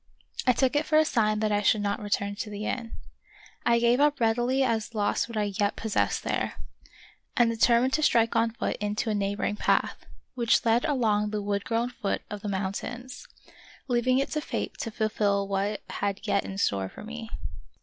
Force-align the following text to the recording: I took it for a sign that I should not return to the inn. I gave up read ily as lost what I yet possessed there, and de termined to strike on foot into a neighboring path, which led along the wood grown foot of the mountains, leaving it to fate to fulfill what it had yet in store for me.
I 0.47 0.53
took 0.53 0.75
it 0.75 0.87
for 0.87 0.97
a 0.97 1.05
sign 1.05 1.41
that 1.41 1.51
I 1.51 1.61
should 1.61 1.81
not 1.83 2.01
return 2.01 2.33
to 2.37 2.49
the 2.49 2.65
inn. 2.65 2.93
I 3.67 3.77
gave 3.77 3.99
up 3.99 4.19
read 4.19 4.39
ily 4.39 4.63
as 4.63 4.95
lost 4.95 5.29
what 5.29 5.37
I 5.37 5.53
yet 5.59 5.75
possessed 5.75 6.23
there, 6.23 6.55
and 7.37 7.51
de 7.51 7.55
termined 7.55 7.91
to 7.91 8.01
strike 8.01 8.35
on 8.35 8.49
foot 8.49 8.77
into 8.77 9.11
a 9.11 9.13
neighboring 9.13 9.57
path, 9.57 10.03
which 10.33 10.65
led 10.65 10.85
along 10.85 11.29
the 11.29 11.43
wood 11.43 11.63
grown 11.65 11.91
foot 11.91 12.23
of 12.31 12.41
the 12.41 12.49
mountains, 12.49 13.27
leaving 13.87 14.17
it 14.17 14.31
to 14.31 14.41
fate 14.41 14.75
to 14.79 14.89
fulfill 14.89 15.47
what 15.47 15.67
it 15.69 15.83
had 15.87 16.21
yet 16.25 16.45
in 16.45 16.57
store 16.57 16.89
for 16.89 17.03
me. 17.03 17.29